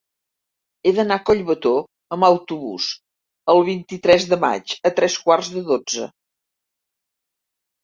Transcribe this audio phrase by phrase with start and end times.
[0.89, 1.73] He d'anar a Collbató
[2.17, 2.89] amb autobús
[3.55, 6.11] el vint-i-tres de maig a tres quarts de dotze.